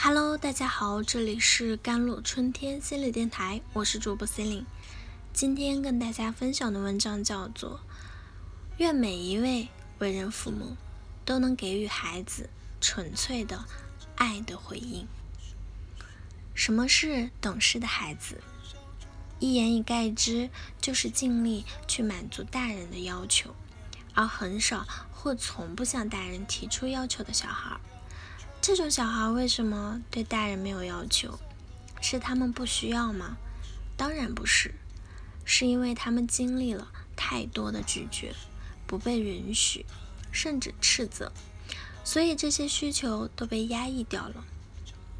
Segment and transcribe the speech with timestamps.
[0.00, 4.66] Hello，大家好，这里是甘露春天心理电台，我是主播 c e l i n e
[5.32, 7.80] 今天跟大家分享的文章叫做
[8.76, 9.66] 《愿每一位
[9.98, 10.76] 为人父母
[11.24, 12.48] 都能给予孩子
[12.80, 13.64] 纯粹的
[14.14, 15.02] 爱的回应》。
[16.54, 18.40] 什么是懂事的孩子？
[19.40, 20.48] 一言以概之，
[20.80, 23.52] 就是尽力去满足大人的要求，
[24.14, 27.80] 而很少或从不向大人提出要求的小孩。
[28.68, 31.38] 这种小孩为什么对大人没有要求？
[32.02, 33.38] 是他们不需要吗？
[33.96, 34.74] 当然不是，
[35.46, 36.86] 是因为他们经历了
[37.16, 38.34] 太多的拒绝、
[38.86, 39.86] 不被允许，
[40.30, 41.32] 甚至斥责，
[42.04, 44.44] 所以这些需求都被压抑掉了。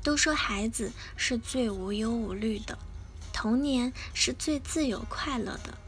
[0.02, 2.78] 都说孩子是最无忧无虑的。
[3.32, 5.78] 童年是最自由快乐的，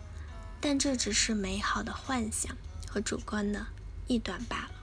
[0.62, 2.56] 但这只是美好的幻想
[2.88, 3.66] 和主观的
[4.09, 4.79] 臆断罢了。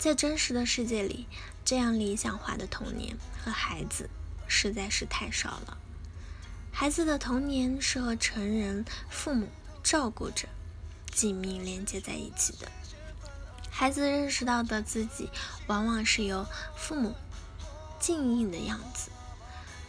[0.00, 1.26] 在真实的世界里，
[1.62, 4.08] 这样理想化的童年和孩子
[4.48, 5.76] 实在是太少了。
[6.72, 9.46] 孩子的童年是和成人父母
[9.82, 10.48] 照顾着
[11.12, 12.66] 紧密连接在一起的。
[13.70, 15.28] 孩子认识到的自己，
[15.66, 17.14] 往往是由父母
[17.98, 19.10] 敬意的样子。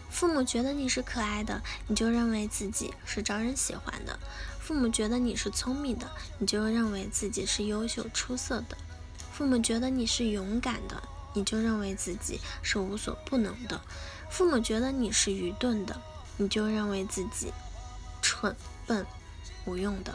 [0.09, 4.19] 父母觉得你是可爱的，你就认为自己是招人喜欢的；
[4.59, 8.75] 父母觉得你是聪明的，你就认为自己是优秀出色的；
[9.31, 11.01] 父母觉得你是勇敢的，
[11.33, 13.79] 你就认为自己是无所不能的；
[14.29, 15.99] 父母觉得你是愚钝的，
[16.37, 17.51] 你就认为自己
[18.21, 19.05] 蠢笨
[19.65, 20.13] 无用的。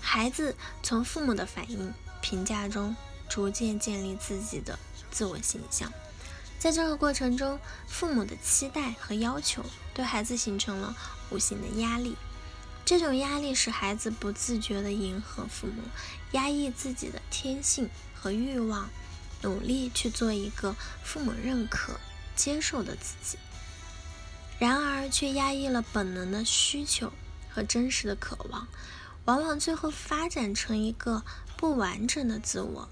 [0.00, 2.94] 孩子从父母的反应评价中
[3.28, 4.78] 逐渐建立自己的
[5.10, 5.90] 自我形象。
[6.58, 9.62] 在这个过程中，父母的期待和要求
[9.92, 10.94] 对孩子形成了
[11.30, 12.16] 无形的压力。
[12.86, 15.82] 这种压力使孩子不自觉地迎合父母，
[16.32, 17.88] 压抑自己的天性
[18.24, 18.88] 和欲望，
[19.42, 22.00] 努力去做一个父母认可、
[22.34, 23.36] 接受的自己。
[24.58, 27.12] 然而，却压抑了本能的需求
[27.50, 28.66] 和真实的渴望，
[29.26, 31.22] 往往最后发展成一个
[31.58, 32.88] 不完整的自我。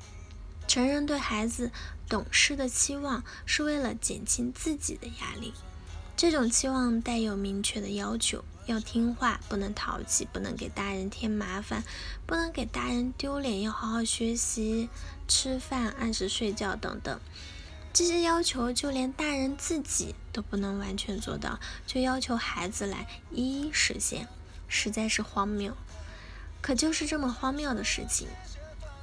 [0.68, 1.70] 成人对孩子
[2.10, 5.54] 懂事的期望，是为了减轻自己的压力。
[6.16, 11.82] 这种期望带有明确的要求：要听话，不能淘气，不能给大人添麻烦，
[12.26, 14.88] 不能给大人丢脸，要好好学习、
[15.26, 17.20] 吃饭、按时睡觉等等。
[17.92, 24.28] 这些要求，就连大人自己都不能完全做到，就要求孩子来一一实现，
[24.68, 25.76] 实在是荒谬。
[26.60, 28.28] 可就是这么荒谬的事情，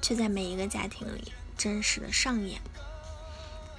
[0.02, 1.34] 却在每一个家庭里。
[1.58, 2.62] 真实的上演，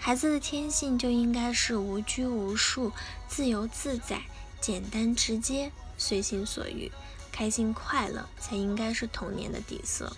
[0.02, 2.90] 孩子的天性就应该是无拘无束、
[3.28, 4.22] 自由自在、
[4.58, 6.90] 简单直接、随心所欲、
[7.30, 10.16] 开心快乐，才应该是童年的底色。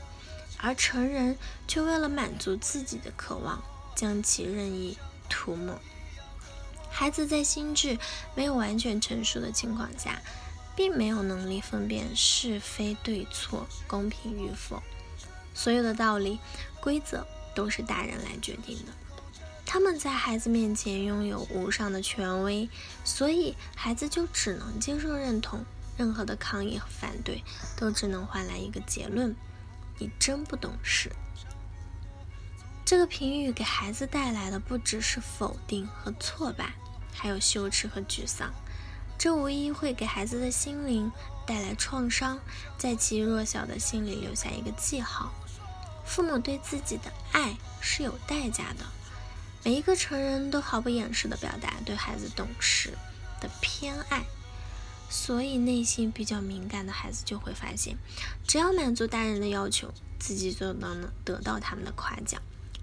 [0.59, 3.61] 而成人却为了满足自己的渴望，
[3.97, 4.97] 将其任意
[5.29, 5.81] 涂抹。
[6.89, 7.99] 孩子在心智
[8.37, 10.23] 没有完全成熟的情况下，
[10.77, 14.81] 并没有能力分辨是非对错、公平与否，
[15.53, 16.39] 所有的道理、
[16.81, 17.27] 规则。
[17.55, 18.93] 都是大人来决定的，
[19.73, 22.69] 他们在孩子面前拥有无上的权威，
[23.05, 25.65] 所以孩子就只能接受认同，
[25.97, 27.43] 任何的抗议和反对
[27.75, 29.35] 都只能换来一个结论：
[29.99, 31.11] 你真不懂事。
[32.85, 36.75] 这个评语给孩子带来的不只是否定和挫败，
[37.11, 38.53] 还有羞耻和沮丧，
[39.17, 41.11] 这无疑会给孩子的心灵
[41.47, 42.39] 带来创伤，
[42.77, 45.33] 在其弱小的心里留下一个记号。
[46.05, 48.85] 父母对自己的爱是有代价的。
[49.65, 52.99] 每一个成人都毫不掩饰地表达对孩子懂事
[53.41, 54.25] 的偏爱，
[55.09, 57.97] 所以内心比较敏感的孩子就会发现，
[58.47, 62.43] 只要满足大人的要求，自己就能得到他们的夸奖，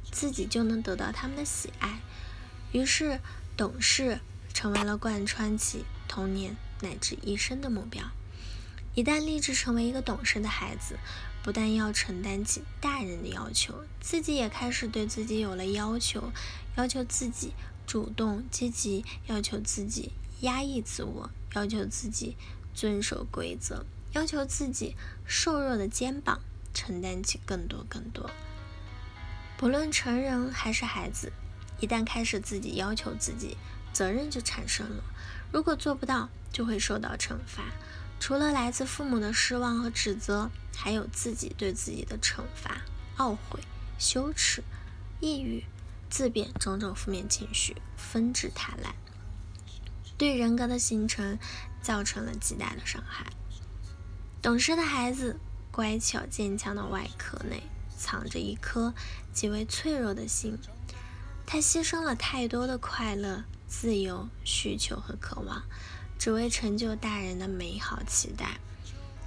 [0.09, 1.99] 自己就能得到他们的喜爱。
[2.71, 3.19] 于是，
[3.57, 4.19] 懂事
[4.53, 8.03] 成为了贯穿起童年乃至一生的目标。
[8.95, 10.97] 一旦立志成为一个懂事的孩子，
[11.41, 16.31] 不但要承担起大人的要求，自己也开始对自己有了要求，
[16.75, 17.53] 要求自己
[17.87, 20.11] 主动积极，要求自己
[20.41, 22.35] 压抑自我，要求自己
[22.73, 26.41] 遵守规则，要求自己瘦弱的肩膀
[26.73, 28.29] 承担起更多更多。
[29.57, 31.31] 不论成人还是孩子，
[31.79, 33.57] 一旦开始自己要求自己，
[33.91, 35.03] 责任就产生了。
[35.51, 37.63] 如果做不到，就会受到惩罚。
[38.19, 42.81] 除了来自父母的失望和指责，还有自己对自己的惩罚、
[43.17, 43.61] 懊悔、
[43.97, 44.63] 羞耻、
[45.19, 45.63] 抑郁、
[46.09, 48.93] 自贬种种负面情绪纷至沓来，
[50.17, 51.39] 对人格的形成
[51.81, 53.25] 造成了极大的伤害。
[54.41, 55.39] 懂事的孩子，
[55.71, 57.63] 乖巧坚强的外壳内
[57.97, 58.93] 藏着一颗
[59.33, 60.57] 极为脆弱的心，
[61.45, 65.63] 他牺牲了太多的快乐、自由、需求和渴望，
[66.29, 68.59] 只为成就大人的美好期待。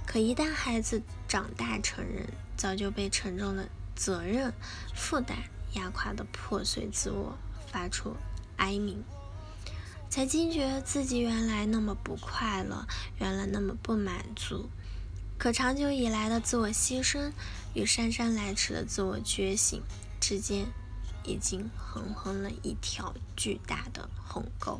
[0.05, 4.53] 可一旦孩子长大成人，早就被沉重的责任
[4.95, 5.37] 负担
[5.73, 8.15] 压垮的破碎自我，发出
[8.55, 9.03] 哀鸣，
[10.09, 12.87] 才惊觉自己原来那么不快乐，
[13.19, 14.69] 原来那么不满足。
[15.37, 17.33] 可长久以来的自我牺牲
[17.73, 19.83] 与姗姗来迟的自我觉醒
[20.21, 20.65] 之间。
[21.25, 24.79] 已经横横了一条巨大的鸿沟。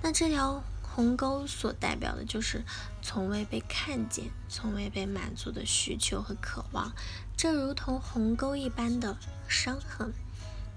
[0.00, 0.62] 那这条
[0.96, 2.64] 鸿沟所代表的就是
[3.02, 6.90] 从未被看见、从未被满足的需求和渴望。
[7.36, 10.14] 这如同鸿沟一般的伤痕，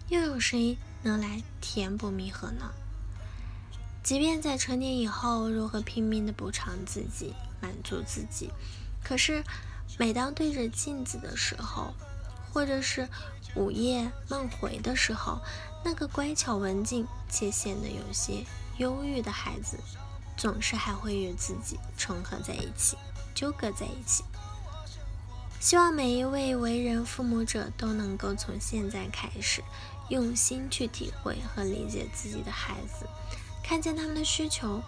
[0.09, 2.69] 又有谁能来填补弥合呢？
[4.03, 8.49] 即便在成年以后，如何拼命的补偿自己、满足自己，
[9.01, 9.41] 可是
[9.97, 11.93] 每当对着镜子的时候，
[12.51, 13.07] 或者是
[13.55, 15.39] 午夜梦回的时候，
[15.85, 18.45] 那个乖巧文静且显得有些
[18.79, 19.77] 忧郁的孩子，
[20.39, 22.97] 总是还会与自己重合在一起，
[23.35, 24.23] 纠葛在一起。
[25.59, 29.63] 希望每一位为人父母者都能够从现在开始，
[30.09, 33.05] 用心去体会和理解自己的孩子，
[33.61, 34.81] 看见他们的需求，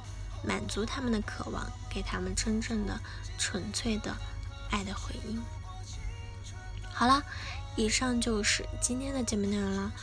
[0.44, 3.00] 满足他们的渴望，给他们真正的、
[3.38, 4.16] 纯粹的
[4.72, 5.40] 爱的回应。
[6.92, 7.22] 好了。
[7.78, 9.94] 以上就是今天的节目内容了。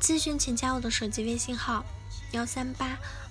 [0.00, 1.84] 咨询请加我的手机微信号：
[2.30, 2.96] 幺三八